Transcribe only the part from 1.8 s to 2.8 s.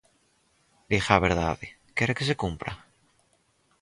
¿quere que se cumpra?